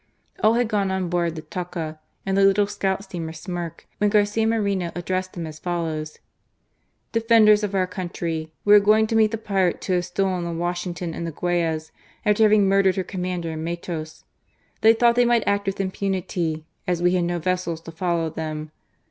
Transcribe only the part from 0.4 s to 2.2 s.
All had gone on board the Talca